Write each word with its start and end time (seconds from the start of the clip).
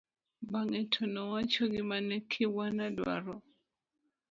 bang'e 0.51 0.81
to 0.93 1.03
nowacho 1.13 1.63
gima 1.73 1.97
ne 2.07 2.17
Kibwana 2.29 2.85
dwaro 2.97 3.35